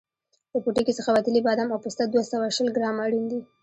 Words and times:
له 0.51 0.57
پوټکي 0.63 0.93
څخه 0.99 1.09
وتلي 1.11 1.41
بادام 1.47 1.69
او 1.71 1.81
پسته 1.83 2.03
دوه 2.05 2.23
سوه 2.31 2.45
شل 2.55 2.67
ګرامه 2.77 3.01
اړین 3.05 3.25
دي. 3.31 3.39